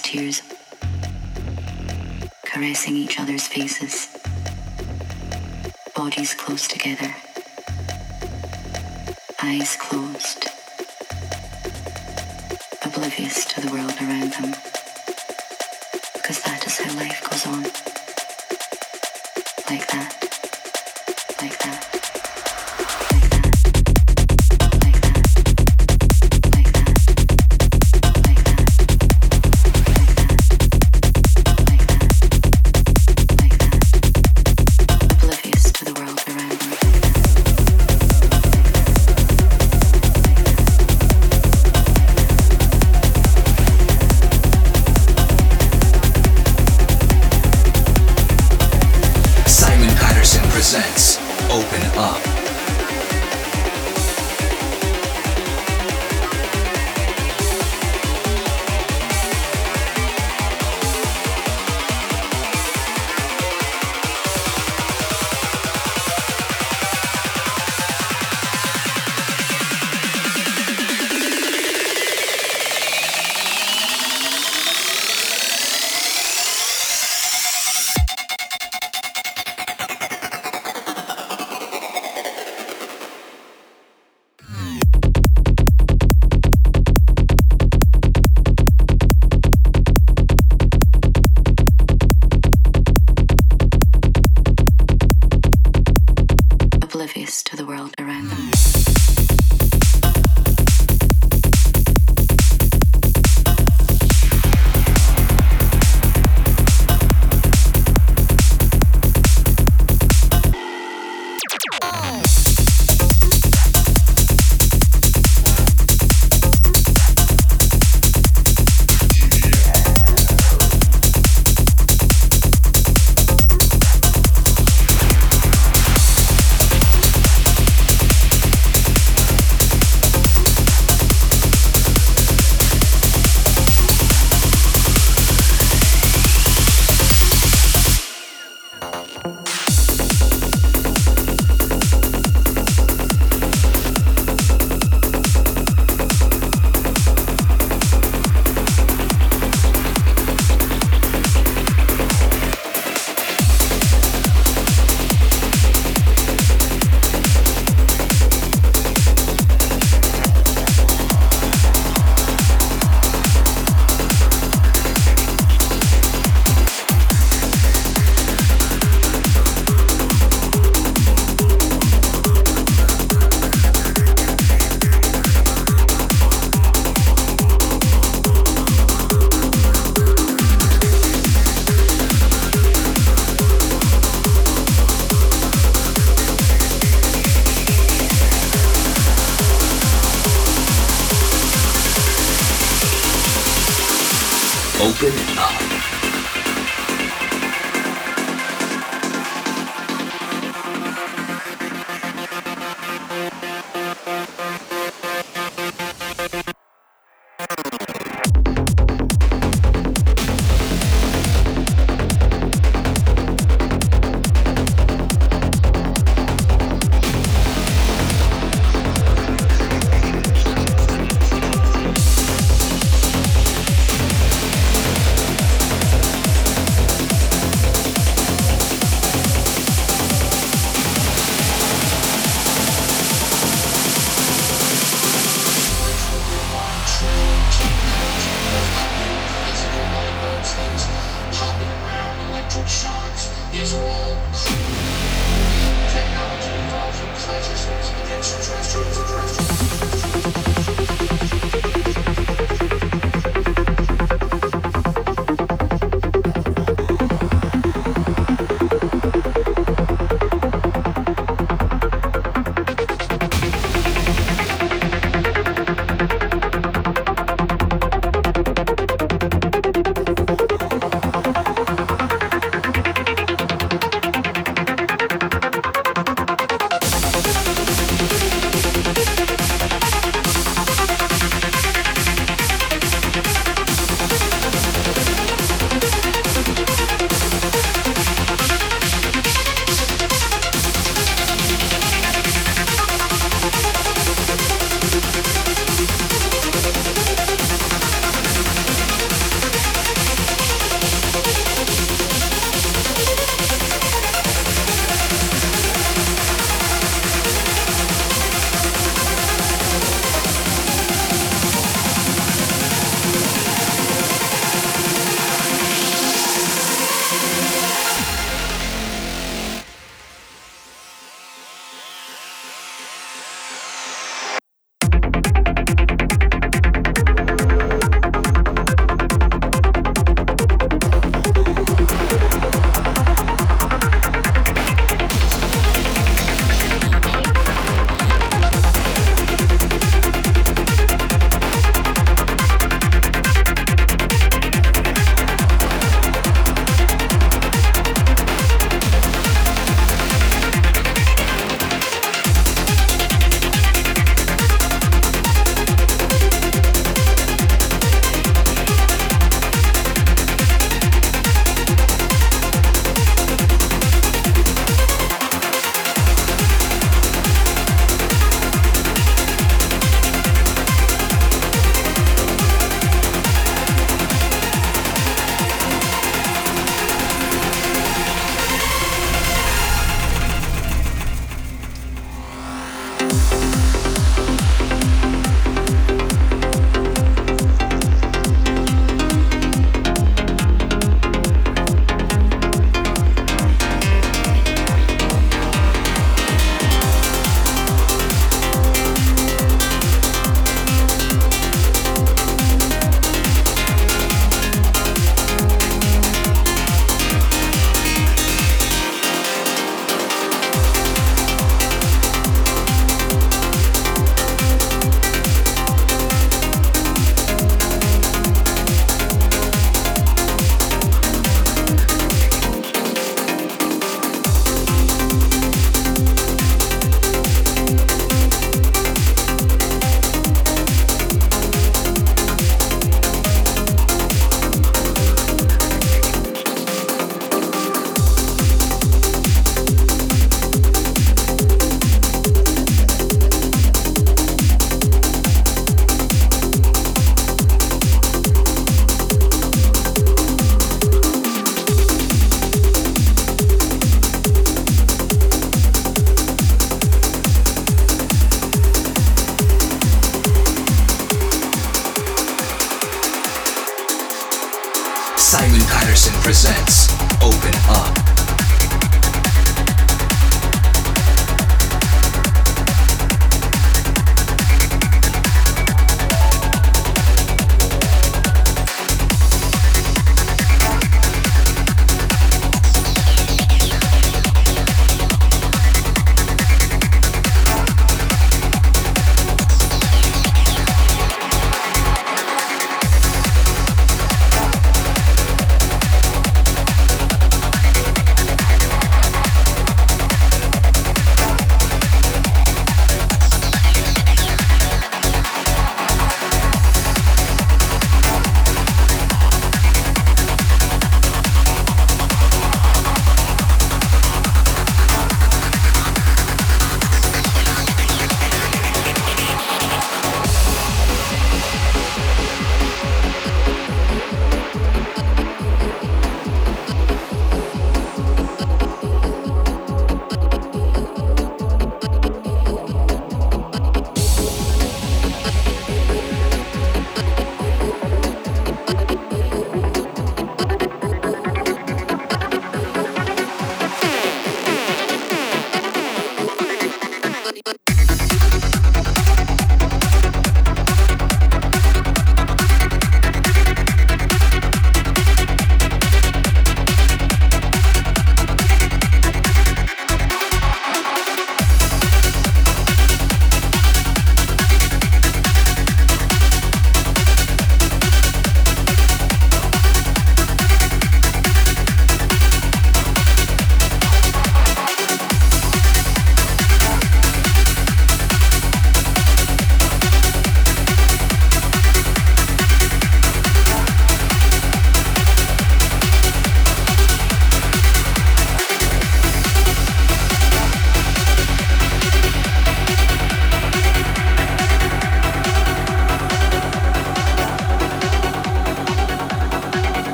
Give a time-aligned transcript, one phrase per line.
[0.00, 0.42] tears,
[2.44, 4.08] caressing each other's faces,
[5.94, 7.14] bodies close together,
[9.42, 10.48] eyes closed,
[12.84, 14.54] oblivious to the world around them,
[16.14, 17.62] because that is how life goes on.
[19.70, 20.16] Like that,
[21.40, 22.05] like that.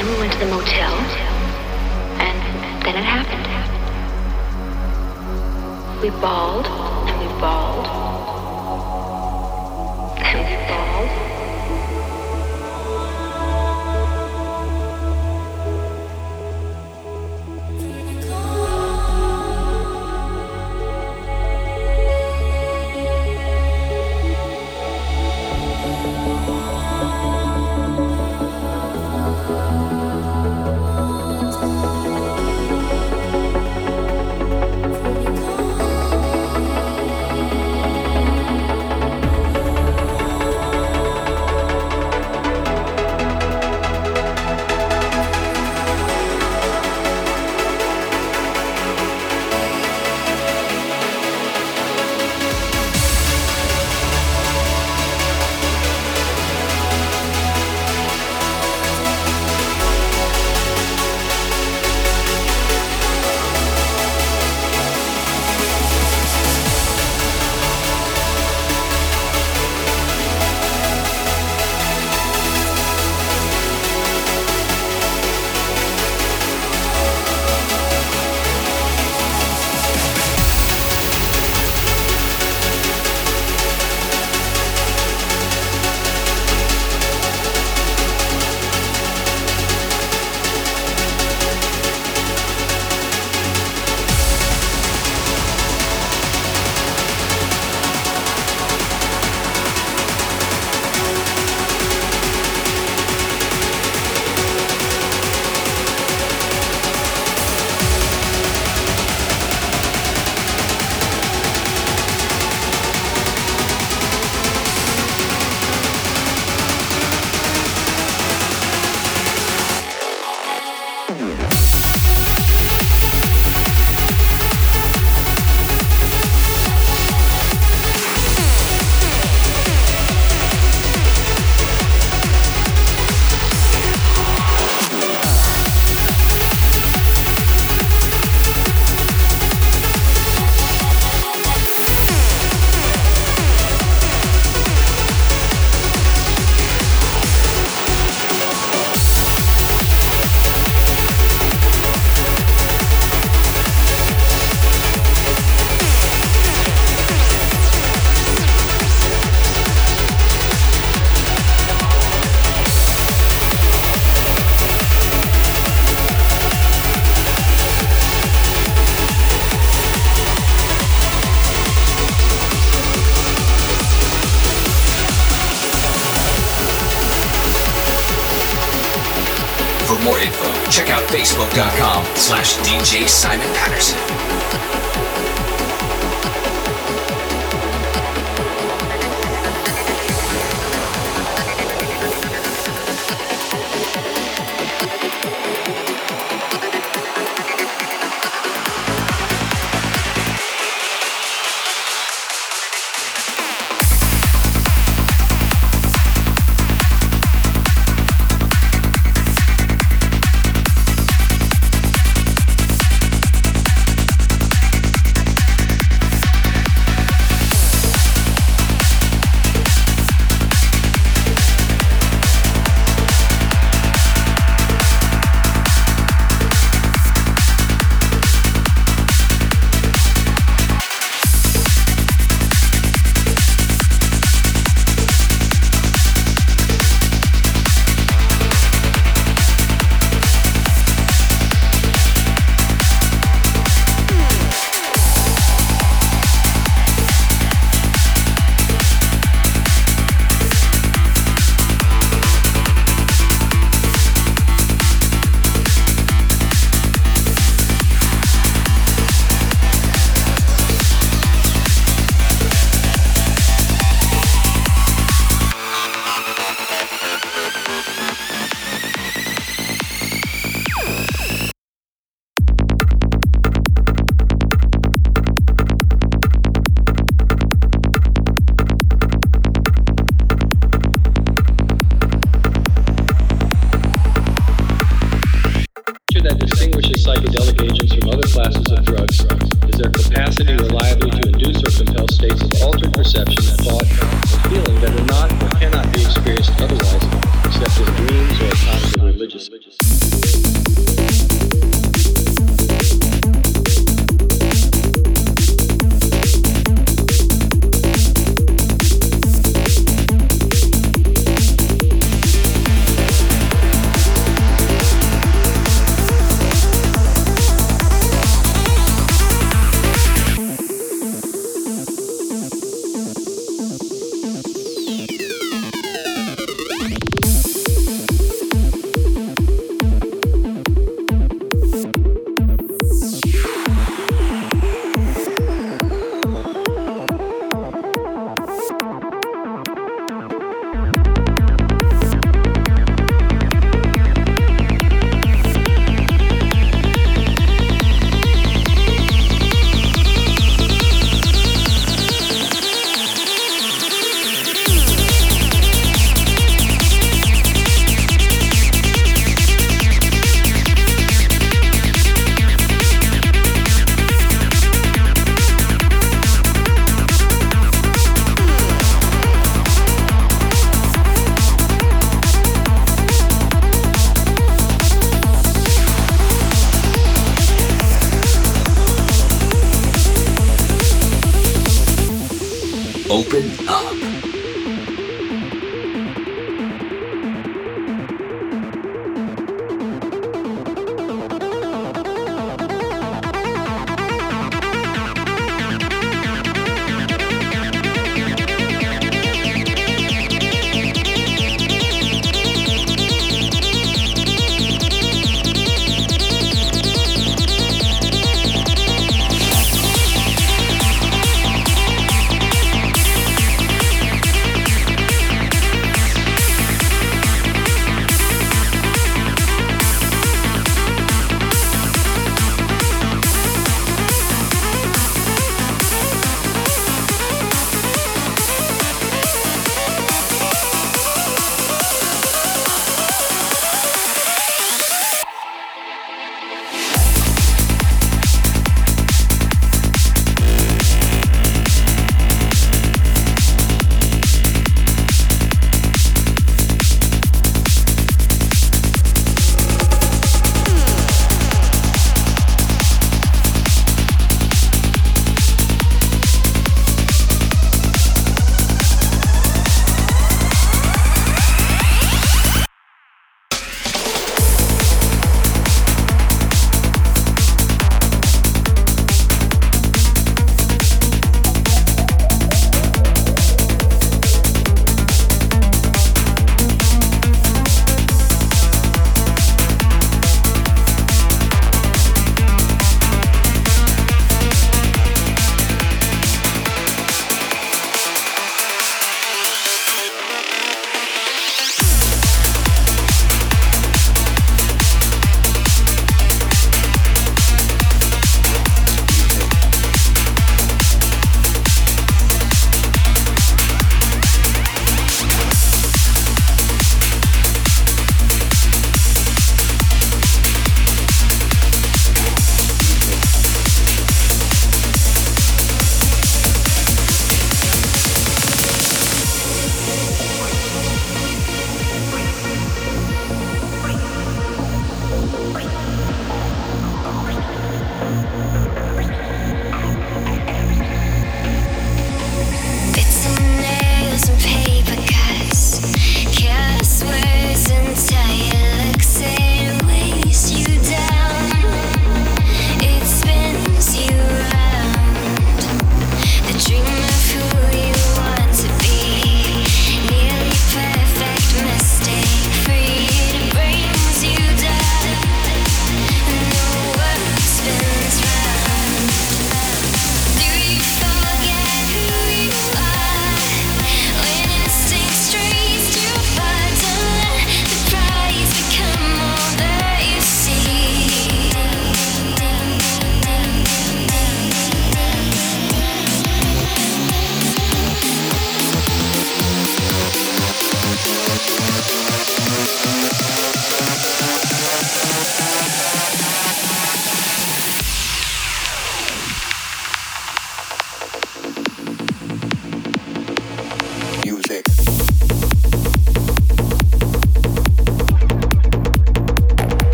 [0.00, 0.94] Then we went to the motel,
[2.24, 2.38] and
[2.82, 3.46] then it happened.
[6.00, 7.86] We bawled, and we bawled,
[10.24, 11.19] and we bawled.